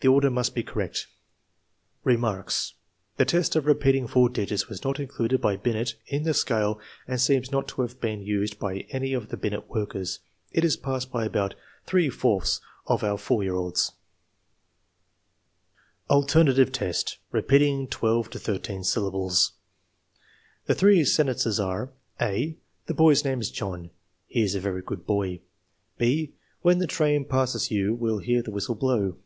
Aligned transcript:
The 0.00 0.06
order 0.06 0.30
must 0.30 0.54
be 0.54 0.62
correct. 0.62 1.08
Remarks. 2.04 2.74
The 3.16 3.24
test 3.24 3.56
of 3.56 3.66
repeating 3.66 4.06
four 4.06 4.28
digits 4.28 4.68
was 4.68 4.84
not 4.84 5.00
included 5.00 5.40
by 5.40 5.56
Binet 5.56 5.94
in 6.06 6.22
the 6.22 6.34
scale 6.34 6.78
and 7.08 7.20
seems 7.20 7.50
not 7.50 7.66
to 7.70 7.82
have 7.82 8.00
been 8.00 8.22
used 8.22 8.60
by 8.60 8.86
any 8.90 9.12
of 9.12 9.30
the 9.30 9.36
Binet 9.36 9.68
workers. 9.68 10.20
It 10.52 10.62
is 10.64 10.76
passed 10.76 11.10
by 11.10 11.24
about 11.24 11.56
three 11.84 12.10
fourths 12.10 12.60
of 12.86 13.02
our 13.02 13.18
4 13.18 13.42
year 13.42 13.56
olds. 13.56 13.90
160 16.06 16.38
THE 16.46 16.66
MEASUREMENT 16.68 16.68
OF 16.68 16.68
INTELLIGENCE 16.68 17.02
IV. 17.02 17.08
Alternative 17.10 17.10
test: 17.10 17.18
repeating 17.32 17.88
twelve 17.88 18.30
to 18.30 18.38
thirteen 18.38 18.84
syllables 18.84 19.54
The 20.66 20.76
three 20.76 21.04
sentences 21.04 21.58
are: 21.58 21.90
(a)" 22.20 22.56
The 22.86 22.94
boy's 22.94 23.24
name 23.24 23.40
is 23.40 23.50
John. 23.50 23.90
He 24.28 24.42
is 24.44 24.54
a 24.54 24.60
very 24.60 24.82
good 24.82 25.04
boy. 25.04 25.40
39 25.98 25.98
(b) 25.98 26.34
"When 26.62 26.78
the 26.78 26.86
train 26.86 27.24
passes 27.24 27.72
you 27.72 27.94
will 27.96 28.18
hear 28.18 28.42
the 28.42 28.52
whistle 28.52 28.76
blow." 28.76 29.16